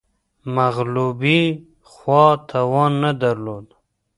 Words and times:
مغلوبې 0.55 1.41
خوا 1.91 2.25
توان 2.49 2.91
نه 3.03 3.11
درلود 3.21 3.67